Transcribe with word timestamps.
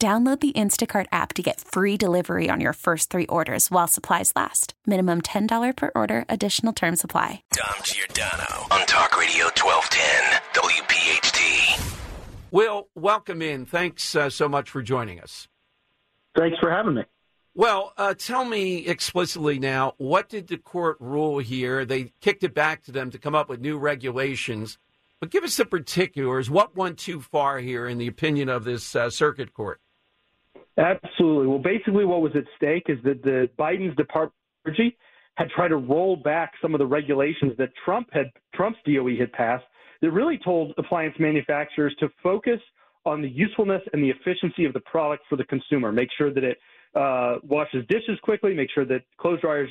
Download 0.00 0.38
the 0.38 0.52
Instacart 0.52 1.06
app 1.10 1.32
to 1.32 1.42
get 1.42 1.60
free 1.60 1.96
delivery 1.96 2.48
on 2.48 2.60
your 2.60 2.72
first 2.72 3.10
three 3.10 3.26
orders 3.26 3.68
while 3.68 3.88
supplies 3.88 4.32
last. 4.36 4.74
Minimum 4.86 5.22
$10 5.22 5.76
per 5.76 5.90
order, 5.96 6.24
additional 6.28 6.72
term 6.72 6.94
supply. 6.94 7.42
Dom 7.50 7.82
Giordano 7.82 8.46
on 8.70 8.86
Talk 8.86 9.18
Radio 9.18 9.46
1210, 9.46 10.38
WPHT. 10.54 11.96
Will, 12.52 12.88
welcome 12.94 13.42
in. 13.42 13.66
Thanks 13.66 14.14
uh, 14.14 14.30
so 14.30 14.48
much 14.48 14.70
for 14.70 14.82
joining 14.82 15.18
us. 15.18 15.48
Thanks 16.36 16.58
for 16.60 16.70
having 16.70 16.94
me. 16.94 17.02
Well, 17.56 17.92
uh, 17.96 18.14
tell 18.14 18.44
me 18.44 18.86
explicitly 18.86 19.58
now, 19.58 19.94
what 19.96 20.28
did 20.28 20.46
the 20.46 20.58
court 20.58 20.98
rule 21.00 21.40
here? 21.40 21.84
They 21.84 22.12
kicked 22.20 22.44
it 22.44 22.54
back 22.54 22.84
to 22.84 22.92
them 22.92 23.10
to 23.10 23.18
come 23.18 23.34
up 23.34 23.48
with 23.48 23.60
new 23.60 23.76
regulations. 23.76 24.78
But 25.18 25.30
give 25.30 25.42
us 25.42 25.56
the 25.56 25.64
particulars. 25.64 26.48
What 26.48 26.76
went 26.76 26.98
too 26.98 27.20
far 27.20 27.58
here, 27.58 27.88
in 27.88 27.98
the 27.98 28.06
opinion 28.06 28.48
of 28.48 28.62
this 28.62 28.94
uh, 28.94 29.10
circuit 29.10 29.52
court? 29.52 29.80
Absolutely. 30.78 31.48
Well, 31.48 31.58
basically, 31.58 32.04
what 32.04 32.22
was 32.22 32.32
at 32.36 32.44
stake 32.56 32.84
is 32.88 32.98
that 33.02 33.22
the 33.22 33.50
Biden's 33.58 33.96
Department 33.96 34.32
of 34.64 34.70
Energy 34.70 34.96
had 35.36 35.48
tried 35.50 35.68
to 35.68 35.76
roll 35.76 36.16
back 36.16 36.52
some 36.62 36.74
of 36.74 36.78
the 36.78 36.86
regulations 36.86 37.52
that 37.58 37.70
Trump 37.84 38.08
had 38.12 38.30
Trump's 38.54 38.78
DOE 38.86 39.16
had 39.18 39.32
passed 39.32 39.64
that 40.02 40.10
really 40.12 40.38
told 40.44 40.72
appliance 40.78 41.14
manufacturers 41.18 41.94
to 41.98 42.08
focus 42.22 42.60
on 43.04 43.22
the 43.22 43.28
usefulness 43.28 43.82
and 43.92 44.02
the 44.02 44.10
efficiency 44.10 44.64
of 44.64 44.72
the 44.72 44.80
product 44.80 45.24
for 45.28 45.36
the 45.36 45.44
consumer. 45.44 45.90
Make 45.90 46.10
sure 46.16 46.32
that 46.32 46.44
it 46.44 46.58
uh, 46.94 47.36
washes 47.42 47.84
dishes 47.88 48.18
quickly. 48.22 48.54
Make 48.54 48.70
sure 48.72 48.84
that 48.84 49.02
clothes 49.18 49.40
dryers 49.40 49.70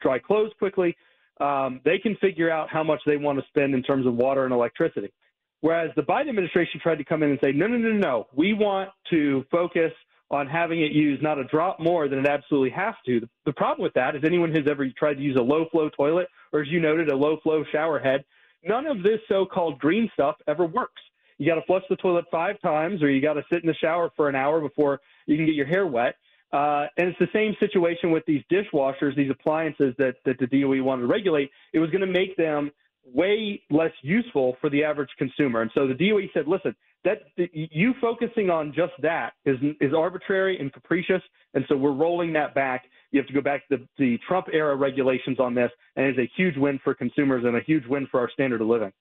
dry 0.00 0.18
clothes 0.18 0.52
quickly. 0.58 0.96
Um, 1.40 1.80
they 1.84 1.98
can 1.98 2.16
figure 2.16 2.50
out 2.50 2.68
how 2.68 2.82
much 2.82 3.00
they 3.06 3.16
want 3.16 3.38
to 3.38 3.44
spend 3.48 3.74
in 3.74 3.82
terms 3.82 4.06
of 4.06 4.14
water 4.14 4.44
and 4.44 4.52
electricity. 4.52 5.12
Whereas 5.60 5.90
the 5.94 6.02
Biden 6.02 6.28
administration 6.28 6.80
tried 6.82 6.98
to 6.98 7.04
come 7.04 7.22
in 7.22 7.30
and 7.30 7.38
say, 7.42 7.52
no, 7.52 7.68
no, 7.68 7.76
no, 7.76 7.92
no, 7.92 8.26
we 8.34 8.52
want 8.52 8.90
to 9.10 9.44
focus 9.50 9.92
on 10.32 10.46
having 10.46 10.80
it 10.82 10.92
use 10.92 11.20
not 11.22 11.38
a 11.38 11.44
drop 11.44 11.78
more 11.78 12.08
than 12.08 12.18
it 12.18 12.26
absolutely 12.26 12.70
has 12.70 12.94
to. 13.06 13.20
The, 13.20 13.28
the 13.46 13.52
problem 13.52 13.82
with 13.82 13.94
that 13.94 14.16
is 14.16 14.22
anyone 14.24 14.50
who's 14.50 14.66
ever 14.68 14.88
tried 14.96 15.14
to 15.14 15.22
use 15.22 15.36
a 15.36 15.42
low 15.42 15.66
flow 15.70 15.90
toilet, 15.90 16.28
or 16.52 16.62
as 16.62 16.68
you 16.68 16.80
noted, 16.80 17.10
a 17.10 17.16
low 17.16 17.36
flow 17.42 17.64
shower 17.70 17.98
head, 17.98 18.24
none 18.64 18.86
of 18.86 19.02
this 19.02 19.20
so 19.28 19.44
called 19.44 19.78
green 19.78 20.10
stuff 20.14 20.36
ever 20.48 20.64
works. 20.64 21.02
You 21.38 21.46
got 21.46 21.56
to 21.56 21.66
flush 21.66 21.82
the 21.90 21.96
toilet 21.96 22.24
five 22.30 22.60
times, 22.60 23.02
or 23.02 23.10
you 23.10 23.20
got 23.20 23.34
to 23.34 23.44
sit 23.50 23.62
in 23.62 23.66
the 23.66 23.74
shower 23.74 24.10
for 24.16 24.28
an 24.28 24.34
hour 24.34 24.60
before 24.60 25.00
you 25.26 25.36
can 25.36 25.44
get 25.46 25.54
your 25.54 25.66
hair 25.66 25.86
wet. 25.86 26.16
Uh, 26.52 26.86
and 26.98 27.08
it's 27.08 27.18
the 27.18 27.28
same 27.32 27.56
situation 27.58 28.10
with 28.10 28.24
these 28.26 28.42
dishwashers, 28.50 29.16
these 29.16 29.30
appliances 29.30 29.94
that, 29.98 30.16
that 30.24 30.38
the 30.38 30.46
DOE 30.46 30.82
wanted 30.82 31.02
to 31.02 31.08
regulate. 31.08 31.50
It 31.72 31.78
was 31.78 31.90
going 31.90 32.02
to 32.02 32.06
make 32.06 32.36
them 32.36 32.70
way 33.04 33.60
less 33.70 33.92
useful 34.02 34.56
for 34.60 34.70
the 34.70 34.84
average 34.84 35.08
consumer. 35.18 35.62
And 35.62 35.70
so 35.74 35.86
the 35.86 35.94
DOE 35.94 36.28
said, 36.34 36.46
listen, 36.46 36.76
that 37.04 37.22
you 37.36 37.94
focusing 38.00 38.50
on 38.50 38.72
just 38.74 38.92
that 39.00 39.32
is 39.44 39.56
is 39.80 39.92
arbitrary 39.94 40.58
and 40.58 40.72
capricious, 40.72 41.22
and 41.54 41.64
so 41.68 41.76
we're 41.76 41.92
rolling 41.92 42.32
that 42.34 42.54
back. 42.54 42.84
You 43.10 43.20
have 43.20 43.26
to 43.26 43.34
go 43.34 43.40
back 43.40 43.68
to 43.68 43.78
the, 43.78 43.88
the 43.98 44.18
Trump 44.26 44.46
era 44.52 44.76
regulations 44.76 45.38
on 45.40 45.54
this, 45.54 45.70
and 45.96 46.06
it's 46.06 46.18
a 46.18 46.30
huge 46.36 46.56
win 46.56 46.80
for 46.82 46.94
consumers 46.94 47.44
and 47.44 47.56
a 47.56 47.60
huge 47.60 47.86
win 47.86 48.06
for 48.10 48.20
our 48.20 48.30
standard 48.30 48.60
of 48.60 48.68
living. 48.68 48.92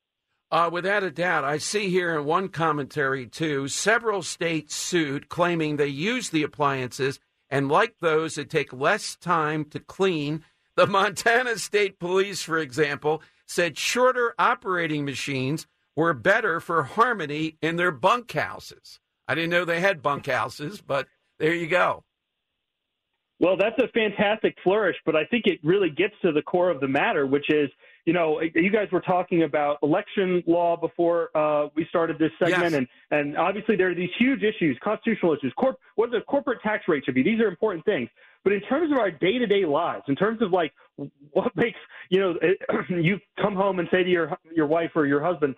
Uh, 0.51 0.69
without 0.71 1.01
a 1.03 1.11
doubt, 1.11 1.45
I 1.45 1.59
see 1.59 1.89
here 1.89 2.17
in 2.17 2.25
one 2.25 2.49
commentary 2.49 3.25
too, 3.25 3.69
several 3.69 4.21
states 4.21 4.75
sued, 4.75 5.29
claiming 5.29 5.77
they 5.77 5.87
use 5.87 6.29
the 6.29 6.43
appliances 6.43 7.19
and 7.49 7.69
like 7.69 7.99
those 7.99 8.35
that 8.35 8.49
take 8.49 8.73
less 8.73 9.15
time 9.15 9.63
to 9.65 9.79
clean. 9.79 10.43
The 10.75 10.87
Montana 10.87 11.57
State 11.57 11.99
Police, 11.99 12.41
for 12.41 12.57
example, 12.57 13.21
said 13.45 13.77
shorter 13.77 14.33
operating 14.37 15.05
machines 15.05 15.67
were 15.95 16.13
better 16.13 16.59
for 16.59 16.83
harmony 16.83 17.57
in 17.61 17.75
their 17.75 17.91
bunkhouses. 17.91 18.99
I 19.27 19.35
didn't 19.35 19.49
know 19.51 19.65
they 19.65 19.81
had 19.81 20.01
bunkhouses, 20.01 20.81
but 20.81 21.07
there 21.39 21.53
you 21.53 21.67
go. 21.67 22.03
Well, 23.39 23.57
that's 23.57 23.77
a 23.79 23.87
fantastic 23.87 24.55
flourish, 24.63 24.95
but 25.03 25.15
I 25.15 25.25
think 25.25 25.47
it 25.47 25.59
really 25.63 25.89
gets 25.89 26.13
to 26.21 26.31
the 26.31 26.43
core 26.43 26.69
of 26.69 26.79
the 26.79 26.87
matter, 26.87 27.25
which 27.25 27.49
is, 27.49 27.71
you 28.05 28.13
know, 28.13 28.39
you 28.39 28.69
guys 28.69 28.87
were 28.91 29.01
talking 29.01 29.41
about 29.43 29.77
election 29.81 30.43
law 30.45 30.77
before 30.77 31.35
uh, 31.35 31.69
we 31.75 31.85
started 31.89 32.19
this 32.19 32.31
segment, 32.37 32.63
Yes. 32.63 32.73
and 32.73 32.87
and 33.09 33.37
obviously 33.37 33.75
there 33.75 33.89
are 33.89 33.95
these 33.95 34.11
huge 34.19 34.43
issues, 34.43 34.77
constitutional 34.83 35.33
issues, 35.33 35.53
corp- 35.57 35.79
what 35.95 36.11
the 36.11 36.21
corporate 36.21 36.61
tax 36.61 36.83
rate 36.87 37.03
should 37.03 37.15
be. 37.15 37.23
These 37.23 37.39
are 37.39 37.47
important 37.47 37.83
things. 37.83 38.09
But 38.43 38.53
in 38.53 38.61
terms 38.61 38.91
of 38.91 38.97
our 38.99 39.09
day-to-day 39.11 39.65
lives, 39.65 40.03
in 40.07 40.15
terms 40.15 40.41
of 40.43 40.51
like 40.51 40.71
what 41.31 41.55
makes 41.55 41.77
you 42.11 42.19
know 42.19 42.35
you 42.89 43.19
come 43.41 43.55
home 43.55 43.79
and 43.79 43.87
say 43.91 44.03
to 44.03 44.09
your 44.09 44.37
your 44.53 44.67
wife 44.67 44.91
or 44.95 45.07
your 45.07 45.23
husband, 45.23 45.55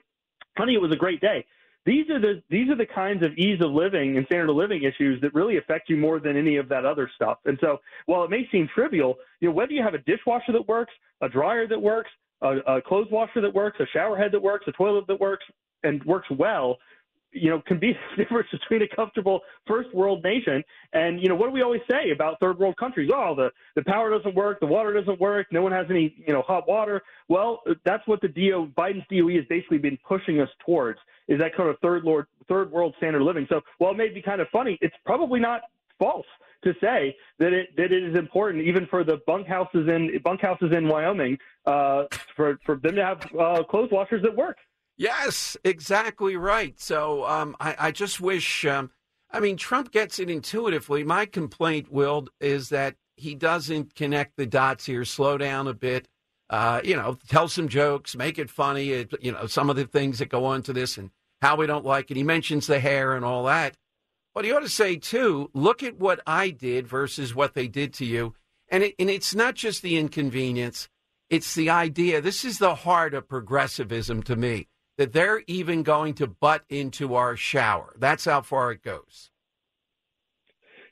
"Honey, 0.58 0.74
it 0.74 0.82
was 0.82 0.92
a 0.92 0.98
great 0.98 1.22
day." 1.22 1.46
These 1.86 2.10
are 2.10 2.20
the 2.20 2.42
these 2.50 2.70
are 2.70 2.76
the 2.76 2.86
kinds 2.86 3.24
of 3.24 3.34
ease 3.34 3.60
of 3.62 3.72
living 3.72 4.18
and 4.18 4.26
standard 4.28 4.50
of 4.50 4.56
living 4.56 4.84
issues 4.84 5.20
that 5.22 5.34
really 5.34 5.58
affect 5.58 5.90
you 5.90 5.98
more 5.98 6.20
than 6.20 6.38
any 6.38 6.56
of 6.56 6.70
that 6.70 6.86
other 6.86 7.10
stuff. 7.14 7.40
And 7.46 7.58
so, 7.60 7.82
while 8.06 8.24
it 8.24 8.30
may 8.30 8.48
seem 8.52 8.70
trivial, 8.74 9.18
you 9.42 9.50
know 9.50 9.54
whether 9.54 9.74
you 9.74 9.84
have 9.84 9.94
a 9.94 10.00
dishwasher 10.00 10.54
that 10.54 10.68
works, 10.68 10.94
a 11.22 11.28
dryer 11.28 11.68
that 11.68 11.82
works, 11.82 12.10
a, 12.42 12.58
a 12.68 12.82
clothes 12.82 13.12
washer 13.12 13.42
that 13.42 13.54
works, 13.54 13.80
a 13.82 13.86
shower 13.88 14.16
head 14.16 14.32
that 14.32 14.42
works, 14.42 14.66
a 14.68 14.72
toilet 14.72 15.08
that 15.08 15.20
works 15.20 15.44
and 15.84 16.02
works 16.06 16.30
well, 16.32 16.78
you 17.34 17.50
know, 17.50 17.62
can 17.66 17.80
be 17.80 17.94
the 18.18 18.24
difference 18.24 18.48
between 18.52 18.82
a 18.82 18.96
comfortable 18.96 19.42
first 19.68 19.94
world 19.94 20.24
nation 20.24 20.64
and, 20.94 21.22
you 21.22 21.30
know, 21.30 21.36
what 21.36 21.48
do 21.48 21.52
we 21.52 21.62
always 21.62 21.82
say 21.90 22.12
about 22.12 22.40
third 22.40 22.58
world 22.58 22.78
countries? 22.78 23.10
Oh, 23.14 23.36
the, 23.36 23.52
the 23.76 23.84
power 23.84 24.10
doesn't 24.10 24.36
work, 24.36 24.60
the 24.60 24.68
water 24.68 24.94
doesn't 24.94 25.20
work, 25.20 25.48
no 25.52 25.62
one 25.62 25.72
has 25.72 25.88
any, 25.90 26.16
you 26.26 26.34
know, 26.34 26.42
hot 26.42 26.68
water. 26.68 27.02
Well, 27.28 27.62
that's 27.86 28.06
what 28.08 28.22
the 28.22 28.28
DO, 28.28 28.72
Biden's 28.78 29.06
DOE 29.10 29.36
has 29.36 29.46
basically 29.50 29.80
been 29.80 29.98
pushing 30.08 30.40
us 30.40 30.50
towards 30.66 31.00
is 31.28 31.40
that 31.40 31.56
kind 31.56 31.70
of 31.70 31.78
third 31.80 32.04
lord, 32.04 32.28
third 32.48 32.72
world 32.72 32.94
standard 32.98 33.22
of 33.22 33.28
living. 33.28 33.48
So 33.50 33.62
while 33.78 33.92
it 33.92 33.98
may 33.98 34.10
be 34.10 34.22
kind 34.22 34.42
of 34.42 34.48
funny, 34.50 34.78
it's 34.82 34.96
probably 35.06 35.40
not 35.40 35.62
false 36.00 36.26
to 36.64 36.74
say 36.82 37.16
that 37.40 37.54
it 37.54 37.76
that 37.76 37.92
it 37.92 38.04
is 38.04 38.16
important 38.16 38.64
even 38.64 38.86
for 38.88 39.04
the 39.04 39.20
bunkhouses 39.28 39.88
in 39.90 40.20
bunkhouses 40.24 40.76
in 40.76 40.88
Wyoming 40.88 41.38
uh, 41.66 42.06
for 42.36 42.60
for 42.66 42.76
them 42.78 42.96
to 42.96 43.06
have 43.06 43.22
uh, 43.38 43.64
clothes 43.64 43.90
washers 43.92 44.22
that 44.24 44.36
work. 44.36 44.58
Yes, 44.98 45.58
exactly 45.64 46.36
right. 46.38 46.80
So 46.80 47.26
um, 47.26 47.56
I, 47.60 47.76
I 47.80 47.92
just 47.92 48.22
wish, 48.22 48.66
um, 48.66 48.92
I 49.32 49.40
mean, 49.40 49.58
Trump 49.58 49.92
gets 49.92 50.20
it 50.20 50.30
intuitively. 50.30 51.04
My 51.04 51.26
complaint, 51.26 51.92
Will, 51.92 52.28
is 52.40 52.70
that 52.70 52.96
he 53.16 53.34
doesn't 53.34 53.96
connect 53.96 54.38
the 54.38 54.46
dots 54.46 54.86
here, 54.86 55.04
slow 55.06 55.38
down 55.38 55.68
a 55.68 55.74
bit, 55.74 56.08
uh, 56.50 56.82
you 56.84 56.96
know, 56.96 57.18
tell 57.28 57.48
some 57.48 57.68
jokes, 57.68 58.16
make 58.16 58.38
it 58.38 58.50
funny, 58.50 58.92
it, 58.92 59.14
you 59.22 59.32
know, 59.32 59.48
some 59.48 59.70
of 59.70 59.76
the 59.76 59.86
things 59.86 60.20
that 60.20 60.30
go 60.30 60.46
on 60.46 60.62
to 60.64 60.74
this 60.74 60.98
and 60.98 61.10
how 61.42 61.56
we 61.56 61.66
don't 61.66 61.86
like 61.86 62.12
it. 62.12 62.18
He 62.18 62.24
mentions 62.24 62.68
the 62.68 62.80
hair 62.80 63.16
and 63.16 63.26
all 63.26 63.46
that. 63.46 63.76
But 64.36 64.46
he 64.46 64.52
ought 64.52 64.62
to 64.62 64.70
say, 64.70 64.96
too, 64.98 65.50
look 65.54 65.84
at 65.84 66.00
what 66.00 66.22
I 66.26 66.50
did 66.50 66.88
versus 66.88 67.36
what 67.36 67.56
they 67.56 67.68
did 67.68 67.94
to 67.96 68.06
you. 68.06 68.36
And, 68.70 68.84
it, 68.84 68.96
and 68.98 69.10
it's 69.10 69.36
not 69.36 69.56
just 69.56 69.82
the 69.82 69.98
inconvenience, 69.98 70.90
it's 71.30 71.56
the 71.56 71.70
idea. 71.70 72.22
This 72.22 72.46
is 72.46 72.60
the 72.60 72.76
heart 72.76 73.14
of 73.14 73.28
progressivism 73.28 74.22
to 74.24 74.36
me 74.36 74.68
that 74.98 75.14
they're 75.14 75.44
even 75.48 75.84
going 75.84 76.14
to 76.16 76.28
butt 76.28 76.64
into 76.70 77.16
our 77.16 77.36
shower. 77.36 77.96
That's 77.98 78.26
how 78.26 78.42
far 78.42 78.72
it 78.72 78.84
goes. 78.84 79.32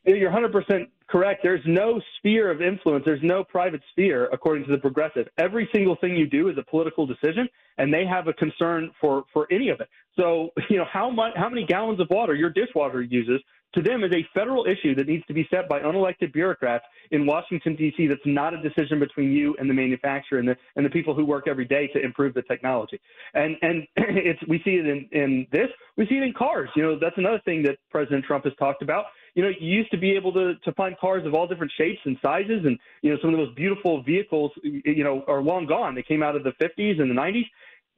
Yeah, 0.05 0.15
You're 0.15 0.31
100% 0.31 0.87
correct. 1.11 1.41
There's 1.43 1.61
no 1.65 2.01
sphere 2.17 2.49
of 2.49 2.61
influence. 2.61 3.03
There's 3.05 3.21
no 3.21 3.43
private 3.43 3.81
sphere, 3.91 4.29
according 4.31 4.65
to 4.65 4.71
the 4.71 4.77
progressive. 4.77 5.27
Every 5.37 5.69
single 5.73 5.97
thing 5.97 6.15
you 6.15 6.27
do 6.27 6.49
is 6.49 6.57
a 6.57 6.63
political 6.63 7.05
decision, 7.05 7.49
and 7.77 7.93
they 7.93 8.05
have 8.05 8.27
a 8.27 8.33
concern 8.33 8.91
for, 8.99 9.25
for 9.33 9.47
any 9.51 9.69
of 9.69 9.81
it. 9.81 9.89
So, 10.17 10.49
you 10.69 10.77
know, 10.77 10.85
how 10.91 11.09
much, 11.09 11.33
how 11.35 11.49
many 11.49 11.65
gallons 11.65 11.99
of 11.99 12.07
water 12.09 12.33
your 12.33 12.49
dishwasher 12.49 13.01
uses 13.01 13.41
to 13.73 13.81
them 13.81 14.03
is 14.03 14.11
a 14.11 14.27
federal 14.33 14.65
issue 14.65 14.95
that 14.95 15.07
needs 15.07 15.25
to 15.27 15.33
be 15.33 15.47
set 15.49 15.69
by 15.69 15.79
unelected 15.79 16.33
bureaucrats 16.33 16.83
in 17.11 17.25
Washington 17.25 17.75
D.C. 17.75 18.07
That's 18.07 18.19
not 18.25 18.53
a 18.53 18.61
decision 18.61 18.99
between 18.99 19.31
you 19.31 19.55
and 19.59 19.69
the 19.69 19.73
manufacturer 19.73 20.39
and 20.39 20.47
the 20.47 20.57
and 20.75 20.85
the 20.85 20.89
people 20.89 21.13
who 21.13 21.25
work 21.25 21.47
every 21.47 21.65
day 21.65 21.87
to 21.87 21.99
improve 22.03 22.33
the 22.33 22.41
technology. 22.43 22.99
And 23.33 23.55
and 23.61 23.87
it's 23.95 24.39
we 24.47 24.61
see 24.65 24.71
it 24.71 24.87
in 24.87 25.07
in 25.11 25.47
this. 25.51 25.69
We 25.97 26.05
see 26.07 26.15
it 26.15 26.23
in 26.23 26.33
cars. 26.33 26.69
You 26.75 26.83
know, 26.83 26.99
that's 26.99 27.17
another 27.17 27.41
thing 27.45 27.63
that 27.63 27.77
President 27.89 28.25
Trump 28.25 28.43
has 28.43 28.53
talked 28.59 28.81
about. 28.81 29.05
You 29.35 29.43
know, 29.43 29.49
you 29.49 29.67
used 29.67 29.91
to 29.91 29.97
be 29.97 30.11
able 30.11 30.33
to 30.33 30.55
to 30.55 30.71
find 30.73 30.97
cars 30.97 31.25
of 31.25 31.33
all 31.33 31.47
different 31.47 31.71
shapes 31.77 31.99
and 32.05 32.17
sizes, 32.21 32.65
and 32.65 32.77
you 33.01 33.11
know, 33.11 33.17
some 33.21 33.33
of 33.33 33.39
the 33.39 33.45
most 33.45 33.55
beautiful 33.55 34.03
vehicles, 34.03 34.51
you 34.63 35.03
know, 35.03 35.23
are 35.27 35.41
long 35.41 35.65
gone. 35.65 35.95
They 35.95 36.03
came 36.03 36.21
out 36.21 36.35
of 36.35 36.43
the 36.43 36.51
50s 36.61 36.99
and 36.99 37.09
the 37.09 37.15
90s 37.15 37.45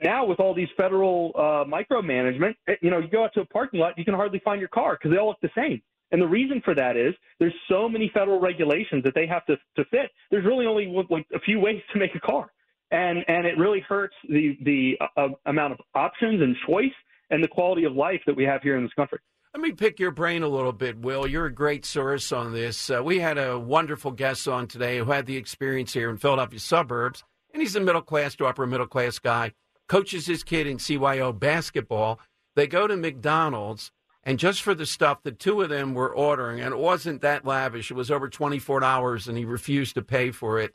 now 0.02 0.26
with 0.26 0.40
all 0.40 0.54
these 0.54 0.68
federal 0.76 1.32
uh, 1.36 1.64
micromanagement, 1.66 2.56
eh, 2.68 2.76
you 2.82 2.90
know, 2.90 3.00
you 3.00 3.08
go 3.08 3.24
out 3.24 3.34
to 3.36 3.42
a 3.42 3.46
parking 3.46 3.80
lot, 3.80 3.98
you 3.98 4.06
can 4.06 4.14
hardly 4.14 4.40
find 4.40 4.60
your 4.60 4.70
car 4.70 4.98
because 4.98 5.12
they 5.12 5.18
all 5.18 5.30
look 5.30 5.42
the 5.42 5.50
same. 5.56 5.82
And 6.12 6.22
the 6.22 6.28
reason 6.28 6.62
for 6.64 6.76
that 6.76 6.96
is 6.96 7.14
there's 7.40 7.54
so 7.70 7.90
many 7.90 8.12
federal 8.14 8.40
regulations 8.40 9.04
that 9.04 9.16
they 9.16 9.26
have 9.26 9.46
to, 9.48 9.58
to 9.78 9.86
fit. 9.86 10.12
There's 10.30 10.46
really 10.46 10.68
only 10.68 10.94
like 11.10 11.26
a 11.34 11.40
few 11.40 11.60
ways 11.60 11.82
to 11.94 12.00
make 12.00 12.14
a 12.16 12.20
car, 12.20 12.52
and 12.92 13.24
and 13.28 13.48
it 13.48 13.58
really 13.58 13.80
hurts 13.80 14.16
the 14.30 14.58
the 14.64 14.98
uh, 15.18 15.30
amount 15.48 15.74
of 15.74 15.80
options 15.96 16.42
and 16.42 16.56
choice 16.68 16.94
and 17.32 17.44
the 17.44 17.48
quality 17.48 17.86
of 17.86 17.94
life 17.94 18.22
that 18.28 18.36
we 18.36 18.44
have 18.44 18.62
here 18.62 18.78
in 18.78 18.84
this 18.84 18.94
country. 18.94 19.20
Let 19.54 19.62
me 19.62 19.72
pick 19.72 20.00
your 20.00 20.12
brain 20.12 20.42
a 20.42 20.48
little 20.48 20.72
bit, 20.72 20.98
Will. 20.98 21.28
You're 21.28 21.46
a 21.46 21.54
great 21.54 21.86
source 21.86 22.32
on 22.32 22.54
this. 22.54 22.90
Uh, 22.90 23.04
we 23.04 23.20
had 23.20 23.38
a 23.38 23.60
wonderful 23.60 24.10
guest 24.12 24.48
on 24.48 24.68
today 24.68 24.98
who 24.98 25.12
had 25.12 25.28
the 25.28 25.38
experience 25.38 25.94
here 25.94 26.10
in 26.10 26.18
Philadelphia 26.18 26.60
suburbs, 26.60 27.24
and 27.54 27.62
he's 27.62 27.76
a 27.76 27.80
middle 27.80 28.02
class 28.02 28.36
to 28.36 28.48
upper 28.48 28.66
middle 28.66 28.88
class 28.88 29.20
guy 29.20 29.54
coaches 29.88 30.26
his 30.26 30.44
kid 30.44 30.66
in 30.66 30.78
CYO 30.78 31.38
basketball. 31.38 32.20
They 32.56 32.66
go 32.66 32.88
to 32.88 32.98
McDonald's, 32.98 33.92
and 34.24 34.40
just 34.40 34.64
for 34.64 34.74
the 34.74 34.88
stuff, 34.88 35.22
the 35.22 35.32
two 35.32 35.62
of 35.62 35.70
them 35.70 35.94
were 35.94 36.16
ordering, 36.16 36.60
and 36.60 36.74
it 36.74 36.80
wasn't 36.80 37.22
that 37.22 37.46
lavish. 37.46 37.92
It 37.92 37.96
was 37.96 38.10
over 38.10 38.28
$24, 38.28 39.28
and 39.28 39.38
he 39.38 39.46
refused 39.46 39.94
to 39.94 40.02
pay 40.02 40.32
for 40.32 40.60
it. 40.60 40.74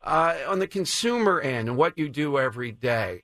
Uh, 0.00 0.36
on 0.46 0.60
the 0.60 0.68
consumer 0.68 1.40
end, 1.40 1.68
and 1.68 1.76
what 1.76 1.98
you 1.98 2.08
do 2.08 2.38
every 2.38 2.70
day, 2.70 3.22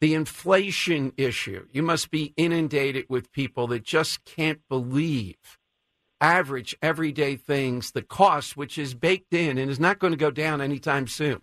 the 0.00 0.14
inflation 0.14 1.12
issue, 1.16 1.66
you 1.72 1.82
must 1.82 2.10
be 2.10 2.34
inundated 2.36 3.06
with 3.08 3.32
people 3.32 3.66
that 3.68 3.84
just 3.84 4.24
can't 4.24 4.60
believe 4.68 5.58
average 6.20 6.76
everyday 6.82 7.36
things, 7.36 7.92
the 7.92 8.02
cost, 8.02 8.56
which 8.56 8.78
is 8.78 8.94
baked 8.94 9.34
in 9.34 9.58
and 9.58 9.70
is 9.70 9.80
not 9.80 9.98
going 9.98 10.12
to 10.12 10.16
go 10.16 10.30
down 10.30 10.60
anytime 10.60 11.06
soon. 11.06 11.40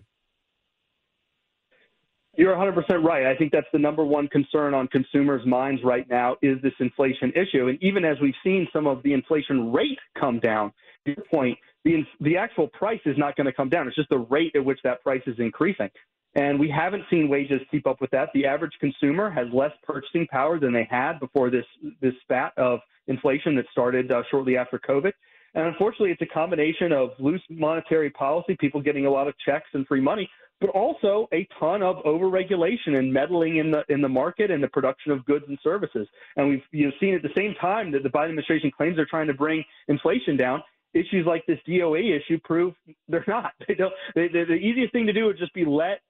You're 2.35 2.55
100% 2.55 3.03
right. 3.03 3.27
I 3.27 3.35
think 3.35 3.51
that's 3.51 3.67
the 3.71 3.77
number 3.77 4.03
one 4.03 4.27
concern 4.27 4.73
on 4.73 4.88
consumers' 4.88 5.45
minds 5.45 5.81
right 5.83 6.09
now 6.09 6.35
is 6.41 6.59
this 6.63 6.73
inflation 6.79 7.31
issue. 7.35 7.67
And 7.67 7.77
even 7.83 8.03
as 8.03 8.17
we've 8.19 8.33
seen 8.44 8.67
some 8.73 8.88
of 8.88 9.03
the 9.03 9.13
inflation 9.13 9.71
rate 9.71 9.99
come 10.19 10.39
down, 10.39 10.73
your 11.06 11.17
point, 11.31 11.59
the, 11.85 12.03
the 12.21 12.38
actual 12.38 12.67
price 12.69 13.01
is 13.06 13.17
not 13.19 13.35
going 13.35 13.45
to 13.45 13.53
come 13.53 13.69
down. 13.69 13.88
It's 13.88 13.95
just 13.95 14.09
the 14.09 14.17
rate 14.17 14.56
at 14.56 14.65
which 14.65 14.79
that 14.83 15.03
price 15.03 15.21
is 15.27 15.35
increasing. 15.38 15.91
And 16.35 16.59
we 16.59 16.69
haven't 16.69 17.03
seen 17.09 17.30
wages 17.30 17.62
keep 17.69 17.85
up 17.85 18.01
with 18.01 18.09
that. 18.12 18.30
The 18.33 18.45
average 18.45 18.74
consumer 18.80 19.30
has 19.30 19.47
less 19.53 19.71
purchasing 19.83 20.25
power 20.27 20.59
than 20.59 20.74
they 20.74 20.88
had 20.89 21.19
before 21.19 21.50
this, 21.50 21.65
this 22.01 22.13
spat 22.21 22.53
of 22.57 22.80
inflation 23.07 23.56
that 23.56 23.65
started 23.71 24.12
uh, 24.12 24.24
shortly 24.31 24.57
after 24.57 24.80
COVID. 24.80 25.12
And 25.56 25.68
unfortunately, 25.68 26.12
it's 26.12 26.21
a 26.21 26.33
combination 26.33 26.91
of 26.91 27.12
loose 27.19 27.41
monetary 27.50 28.09
policy, 28.09 28.56
people 28.59 28.81
getting 28.81 29.06
a 29.06 29.12
lot 29.12 29.27
of 29.27 29.35
checks 29.45 29.68
and 29.74 29.85
free 29.85 30.01
money, 30.01 30.27
but 30.59 30.71
also 30.71 31.27
a 31.31 31.47
ton 31.59 31.83
of 31.83 31.97
overregulation 32.06 32.97
and 32.97 33.13
meddling 33.13 33.57
in 33.57 33.69
the 33.69 33.83
in 33.89 34.01
the 34.01 34.09
market 34.09 34.50
and 34.50 34.63
the 34.63 34.68
production 34.68 35.12
of 35.12 35.24
goods 35.25 35.45
and 35.47 35.59
services. 35.63 36.07
And 36.38 36.50
we've 36.50 36.63
you 36.71 36.88
know, 36.88 36.91
seen 37.00 37.13
at 37.13 37.21
the 37.21 37.30
same 37.35 37.53
time 37.62 37.91
that 37.91 38.01
the 38.01 38.09
Biden 38.09 38.30
administration 38.30 38.71
claims 38.75 38.95
they're 38.95 39.06
trying 39.06 39.27
to 39.27 39.33
bring 39.33 39.63
inflation 39.88 40.38
down. 40.38 40.63
Issues 40.95 41.25
like 41.25 41.45
this 41.47 41.59
DOA 41.68 42.19
issue 42.19 42.39
prove 42.44 42.74
they're 43.07 43.25
not. 43.27 43.53
They 43.68 43.75
don't. 43.75 43.94
They, 44.15 44.27
they, 44.27 44.44
the 44.45 44.53
easiest 44.53 44.91
thing 44.91 45.06
to 45.06 45.13
do 45.13 45.25
would 45.25 45.38
just 45.38 45.53
be 45.53 45.65
let 45.65 46.01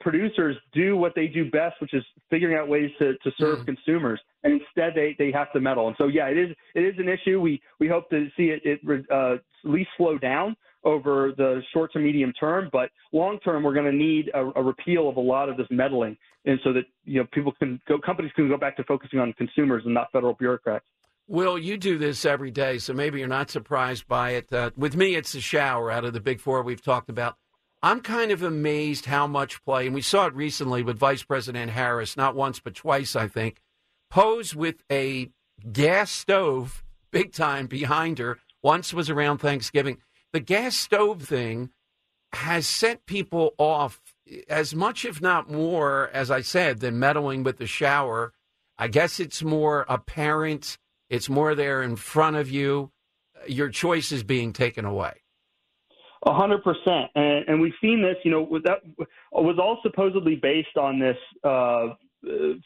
producers 0.00 0.56
do 0.72 0.96
what 0.96 1.14
they 1.14 1.26
do 1.26 1.50
best, 1.50 1.80
which 1.80 1.94
is 1.94 2.04
figuring 2.30 2.56
out 2.56 2.68
ways 2.68 2.90
to, 2.98 3.14
to 3.18 3.30
serve 3.38 3.60
mm. 3.60 3.66
consumers. 3.66 4.20
And 4.44 4.60
instead, 4.60 4.92
they, 4.94 5.16
they 5.18 5.32
have 5.32 5.52
to 5.52 5.60
meddle. 5.60 5.88
And 5.88 5.96
so, 5.98 6.06
yeah, 6.06 6.26
it 6.26 6.38
is 6.38 6.56
it 6.74 6.80
is 6.80 6.94
an 6.98 7.08
issue. 7.08 7.40
We 7.40 7.60
we 7.80 7.88
hope 7.88 8.08
to 8.10 8.28
see 8.36 8.44
it, 8.44 8.62
it 8.64 8.80
uh, 9.10 9.34
at 9.34 9.40
least 9.64 9.90
slow 9.96 10.18
down 10.18 10.56
over 10.84 11.32
the 11.36 11.60
short 11.72 11.92
to 11.92 11.98
medium 11.98 12.32
term, 12.38 12.70
but 12.72 12.90
long 13.12 13.40
term, 13.40 13.64
we're 13.64 13.74
going 13.74 13.90
to 13.90 13.96
need 13.96 14.30
a, 14.32 14.52
a, 14.54 14.62
repeal 14.62 15.08
of 15.08 15.16
a 15.16 15.20
lot 15.20 15.48
of 15.48 15.56
this 15.56 15.66
meddling, 15.68 16.16
and 16.44 16.60
so 16.62 16.72
that 16.72 16.84
you 17.04 17.20
know 17.20 17.26
people 17.32 17.52
can 17.58 17.80
go, 17.88 17.98
companies 17.98 18.30
can 18.36 18.48
go 18.48 18.56
back 18.56 18.76
to 18.76 18.84
focusing 18.84 19.18
on 19.18 19.32
consumers 19.32 19.82
and 19.84 19.92
not 19.92 20.12
federal 20.12 20.34
bureaucrats. 20.34 20.84
Will, 21.26 21.58
you 21.58 21.76
do 21.76 21.98
this 21.98 22.24
every 22.24 22.52
day, 22.52 22.78
so 22.78 22.92
maybe 22.92 23.18
you're 23.18 23.26
not 23.26 23.50
surprised 23.50 24.06
by 24.06 24.30
it. 24.30 24.52
Uh, 24.52 24.70
with 24.76 24.94
me, 24.94 25.16
it's 25.16 25.32
the 25.32 25.40
shower 25.40 25.90
out 25.90 26.04
of 26.04 26.12
the 26.12 26.20
big 26.20 26.40
four 26.40 26.62
we've 26.62 26.82
talked 26.82 27.10
about. 27.10 27.36
I'm 27.82 28.00
kind 28.00 28.30
of 28.30 28.42
amazed 28.42 29.06
how 29.06 29.26
much 29.26 29.62
play, 29.64 29.86
and 29.86 29.94
we 29.94 30.02
saw 30.02 30.26
it 30.26 30.34
recently 30.34 30.82
with 30.82 30.98
Vice 30.98 31.22
President 31.22 31.70
Harris, 31.70 32.16
not 32.16 32.34
once 32.34 32.58
but 32.58 32.74
twice, 32.74 33.14
I 33.14 33.28
think, 33.28 33.60
pose 34.10 34.54
with 34.54 34.82
a 34.90 35.30
gas 35.72 36.10
stove, 36.10 36.84
big 37.10 37.32
time 37.32 37.66
behind 37.66 38.18
her. 38.18 38.38
Once 38.62 38.92
was 38.92 39.08
around 39.08 39.38
Thanksgiving 39.38 39.98
the 40.36 40.40
gas 40.40 40.76
stove 40.76 41.22
thing 41.22 41.70
has 42.34 42.66
set 42.66 43.06
people 43.06 43.54
off 43.56 44.00
as 44.50 44.74
much, 44.74 45.06
if 45.06 45.22
not 45.22 45.50
more, 45.50 46.10
as 46.12 46.30
I 46.30 46.42
said, 46.42 46.80
than 46.80 46.98
meddling 46.98 47.42
with 47.42 47.56
the 47.56 47.66
shower. 47.66 48.34
I 48.76 48.88
guess 48.88 49.18
it's 49.18 49.42
more 49.42 49.86
apparent. 49.88 50.76
It's 51.08 51.30
more 51.30 51.54
there 51.54 51.82
in 51.82 51.96
front 51.96 52.36
of 52.36 52.50
you. 52.50 52.90
Your 53.48 53.70
choice 53.70 54.12
is 54.12 54.22
being 54.22 54.52
taken 54.52 54.84
away. 54.84 55.22
A 56.26 56.34
hundred 56.34 56.64
percent, 56.64 57.10
and 57.14 57.60
we've 57.60 57.72
seen 57.80 58.02
this. 58.02 58.16
You 58.24 58.32
know, 58.32 58.60
that 58.64 58.82
was 59.30 59.58
all 59.60 59.78
supposedly 59.82 60.34
based 60.34 60.76
on 60.76 60.98
this 60.98 61.16
uh, 61.44 61.94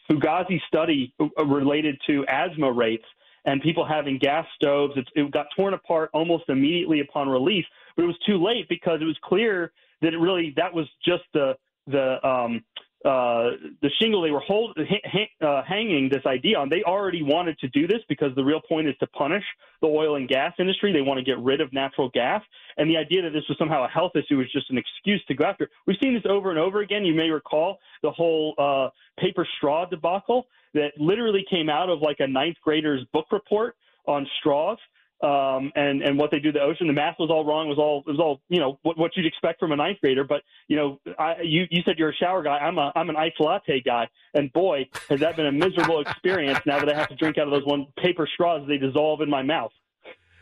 Fugazi 0.09 0.59
study 0.67 1.13
related 1.45 1.99
to 2.07 2.25
asthma 2.27 2.71
rates 2.71 3.05
and 3.45 3.61
people 3.61 3.85
having 3.85 4.17
gas 4.17 4.45
stoves. 4.55 4.93
It, 4.97 5.07
it 5.15 5.31
got 5.31 5.47
torn 5.55 5.73
apart 5.73 6.09
almost 6.13 6.45
immediately 6.49 7.01
upon 7.01 7.29
release, 7.29 7.65
but 7.95 8.03
it 8.03 8.07
was 8.07 8.17
too 8.25 8.43
late 8.43 8.67
because 8.69 9.01
it 9.01 9.05
was 9.05 9.17
clear 9.23 9.71
that 10.01 10.13
it 10.13 10.17
really 10.17 10.53
that 10.57 10.73
was 10.73 10.87
just 11.05 11.23
the 11.33 11.55
the 11.87 12.25
um, 12.27 12.63
uh, 13.03 13.57
the 13.81 13.89
shingle 13.99 14.21
they 14.21 14.29
were 14.29 14.41
hold, 14.41 14.77
uh, 14.77 15.63
hanging 15.63 16.07
this 16.09 16.23
idea 16.25 16.57
on. 16.57 16.69
They 16.69 16.83
already 16.83 17.23
wanted 17.23 17.57
to 17.59 17.67
do 17.69 17.87
this 17.87 17.99
because 18.07 18.35
the 18.35 18.43
real 18.43 18.61
point 18.61 18.87
is 18.87 18.95
to 18.99 19.07
punish 19.07 19.43
the 19.81 19.87
oil 19.87 20.17
and 20.17 20.27
gas 20.27 20.53
industry. 20.59 20.93
They 20.93 21.01
want 21.01 21.17
to 21.17 21.23
get 21.23 21.39
rid 21.39 21.61
of 21.61 21.73
natural 21.73 22.09
gas. 22.09 22.43
And 22.77 22.89
the 22.89 22.97
idea 22.97 23.23
that 23.23 23.31
this 23.31 23.43
was 23.49 23.57
somehow 23.57 23.85
a 23.85 23.87
health 23.87 24.11
issue 24.15 24.37
was 24.37 24.51
just 24.51 24.69
an 24.69 24.77
excuse 24.77 25.23
to 25.29 25.33
go 25.33 25.45
after. 25.45 25.69
We've 25.87 25.97
seen 26.01 26.13
this 26.13 26.23
over 26.29 26.51
and 26.51 26.59
over 26.59 26.81
again. 26.81 27.03
You 27.03 27.15
may 27.15 27.29
recall 27.29 27.79
the 28.03 28.11
whole 28.11 28.53
uh, 28.59 28.89
paper 29.19 29.47
straw 29.57 29.85
debacle 29.85 30.45
that 30.75 30.91
literally 30.97 31.43
came 31.49 31.69
out 31.69 31.89
of 31.89 32.01
like 32.01 32.17
a 32.19 32.27
ninth 32.27 32.57
grader's 32.63 33.03
book 33.13 33.25
report 33.31 33.75
on 34.05 34.27
straws 34.39 34.77
um, 35.23 35.71
and 35.75 36.01
and 36.01 36.17
what 36.17 36.31
they 36.31 36.39
do 36.39 36.51
to 36.51 36.59
the 36.59 36.63
ocean. 36.63 36.87
The 36.87 36.93
math 36.93 37.15
was 37.19 37.29
all 37.29 37.45
wrong. 37.45 37.69
Was 37.69 37.77
all 37.77 38.03
was 38.05 38.19
all 38.19 38.41
you 38.49 38.59
know 38.59 38.79
what, 38.83 38.97
what 38.97 39.11
you'd 39.15 39.25
expect 39.25 39.59
from 39.59 39.71
a 39.71 39.75
ninth 39.75 39.99
grader. 40.01 40.23
But 40.23 40.41
you 40.67 40.75
know, 40.75 40.99
I, 41.19 41.35
you 41.43 41.65
you 41.69 41.81
said 41.85 41.97
you're 41.97 42.09
a 42.09 42.15
shower 42.15 42.43
guy. 42.43 42.57
I'm 42.57 42.77
a 42.77 42.91
I'm 42.95 43.09
an 43.09 43.15
ice 43.15 43.33
latte 43.39 43.81
guy, 43.81 44.07
and 44.33 44.51
boy, 44.53 44.87
has 45.09 45.19
that 45.19 45.35
been 45.35 45.47
a 45.47 45.51
miserable 45.51 46.01
experience. 46.01 46.59
Now 46.65 46.79
that 46.79 46.89
I 46.89 46.97
have 46.97 47.09
to 47.09 47.15
drink 47.15 47.37
out 47.37 47.47
of 47.47 47.51
those 47.51 47.65
one 47.65 47.87
paper 47.97 48.27
straws, 48.33 48.67
they 48.67 48.77
dissolve 48.77 49.21
in 49.21 49.29
my 49.29 49.43
mouth. 49.43 49.71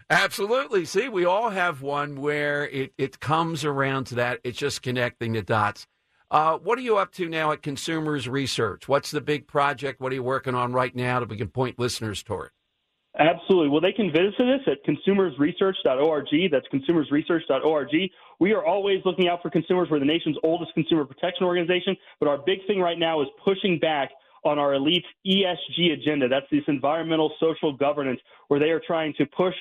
Absolutely. 0.10 0.86
See, 0.86 1.08
we 1.08 1.26
all 1.26 1.52
have 1.52 1.84
one 1.84 2.20
where 2.20 2.68
it, 2.68 2.94
it 2.98 3.20
comes 3.20 3.64
around 3.64 4.06
to 4.06 4.16
that. 4.16 4.40
It's 4.44 4.58
just 4.58 4.82
connecting 4.82 5.34
the 5.34 5.44
dots. 5.44 5.86
Uh, 6.32 6.58
what 6.58 6.80
are 6.80 6.82
you 6.82 6.98
up 6.98 7.12
to 7.14 7.30
now 7.30 7.52
at 7.52 7.62
Consumers 7.62 8.28
Research? 8.28 8.88
What's 8.88 9.12
the 9.12 9.22
big 9.22 9.48
project? 9.48 10.00
What 10.00 10.12
are 10.12 10.16
you 10.16 10.24
working 10.24 10.56
on 10.56 10.74
right 10.74 10.96
now 10.96 11.20
that 11.20 11.30
we 11.30 11.38
can 11.38 11.50
point 11.50 11.80
listeners 11.80 12.24
toward? 12.24 12.52
Absolutely. 13.18 13.70
Well, 13.70 13.82
they 13.82 13.92
can 13.92 14.12
visit 14.12 14.39
us 14.39 14.62
at 14.68 14.86
consumersresearch.org. 14.86 16.51
That's 16.51 16.68
consumersresearch.org. 16.68 17.88
We 18.39 18.54
are 18.54 18.63
always 18.66 19.01
looking 19.04 19.28
out 19.28 19.42
for 19.42 19.50
consumers. 19.50 19.89
We're 19.89 20.00
the 20.00 20.06
nation's 20.06 20.38
oldest 20.44 20.74
consumer 20.74 21.06
protection 21.06 21.46
organization, 21.46 21.98
but 22.20 22.30
our 22.30 22.38
big 22.38 22.60
thing 22.68 22.80
right 22.80 23.00
now 23.00 23.22
is 23.22 23.28
pushing 23.44 23.80
back 23.80 24.12
on 24.46 24.58
our 24.58 24.74
elite 24.75 25.04
ESG 25.28 25.92
agenda. 25.92 26.30
That's 26.30 26.46
this 26.51 26.63
environmental 26.68 27.34
social 27.39 27.74
governance 27.74 28.22
where 28.48 28.60
they 28.60 28.70
are 28.70 28.82
trying 28.86 29.13
to 29.18 29.25
push 29.25 29.56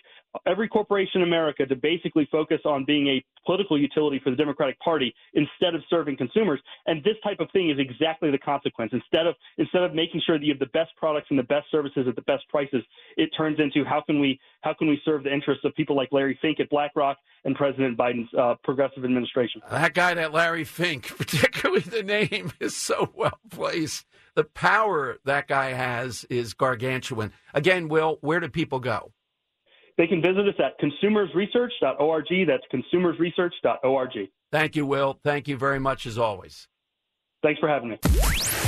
every 0.47 0.69
corporation 0.69 1.23
in 1.23 1.29
America 1.29 1.67
to 1.67 1.77
basically 1.77 2.29
focus 2.31 2.61
on 2.65 2.85
being 2.85 3.07
a 3.09 3.25
political 3.47 3.81
utility 3.81 4.21
for 4.23 4.31
the 4.31 4.37
Democratic 4.37 4.79
Party 4.81 5.15
instead 5.35 5.75
of 5.75 5.83
serving 5.89 6.17
consumers. 6.17 6.61
And 6.87 7.03
this 7.03 7.15
type 7.25 7.41
of 7.41 7.49
thing 7.53 7.71
is 7.71 7.79
exactly 7.79 8.31
the 8.31 8.39
consequence. 8.39 8.93
Instead 8.93 9.27
of 9.27 9.35
instead 9.57 9.83
of 9.83 9.95
making 9.95 10.23
sure 10.27 10.39
that 10.39 10.45
you 10.45 10.53
have 10.53 10.61
the 10.61 10.67
best 10.67 10.91
products 10.97 11.29
and 11.31 11.39
the 11.39 11.45
best 11.45 11.71
services 11.71 12.07
at 12.09 12.15
the 12.17 12.23
best 12.23 12.49
prices, 12.49 12.83
it 13.17 13.31
turns 13.37 13.59
into 13.59 13.85
how 13.85 14.01
can 14.01 14.21
we 14.21 14.39
how 14.63 14.75
can 14.75 14.89
we 14.89 15.01
serve 15.05 15.25
the 15.25 15.33
interests 15.33 15.65
of 15.65 15.75
people 15.75 15.97
like 15.97 16.09
Larry 16.13 16.39
Fink 16.41 16.61
at 16.61 16.69
BlackRock 16.71 17.17
and 17.45 17.55
President 17.55 17.97
Biden's 17.97 18.29
uh, 18.39 18.55
progressive 18.63 19.05
administration. 19.05 19.63
That 19.71 19.95
guy, 19.95 20.15
that 20.15 20.33
Larry 20.33 20.65
Fink, 20.65 21.07
particularly 21.19 21.81
the 21.81 22.03
name, 22.03 22.53
is 22.61 22.77
so 22.77 23.11
well 23.15 23.39
placed. 23.51 24.07
The 24.35 24.45
power 24.45 25.19
that 25.25 25.49
guy 25.49 25.73
has 25.73 26.25
is 26.31 26.55
gargantuan. 26.55 27.33
Again, 27.55 27.89
Will, 27.89 28.19
where 28.21 28.39
do 28.39 28.49
people 28.49 28.79
go? 28.79 29.13
They 29.99 30.07
can 30.07 30.23
visit 30.23 30.49
us 30.49 30.55
at 30.59 30.81
consumersresearch.org. 30.81 32.47
That's 32.47 32.65
consumersresearch.org. 32.73 34.29
Thank 34.51 34.77
you, 34.77 34.87
Will. 34.87 35.19
Thank 35.23 35.49
you 35.49 35.59
very 35.59 35.79
much 35.79 36.07
as 36.07 36.17
always. 36.17 36.69
Thanks 37.43 37.61
for 37.61 37.69
having 37.69 37.91
me. 37.91 37.99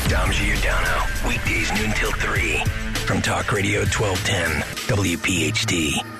Dom 0.08 0.30
Giordano, 0.32 1.06
weekdays 1.26 1.72
noon 1.72 1.92
till 1.92 2.12
3 2.12 2.58
from 3.06 3.22
Talk 3.22 3.52
Radio 3.52 3.80
1210, 3.80 4.62
WPHT. 4.96 6.19